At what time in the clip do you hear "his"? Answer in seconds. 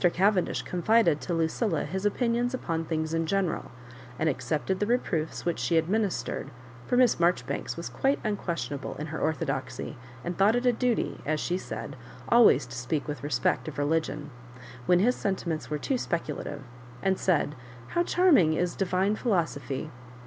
1.85-2.07, 15.01-15.15